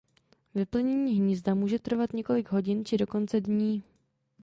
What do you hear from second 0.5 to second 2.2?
Vyplenění hnízda může trvat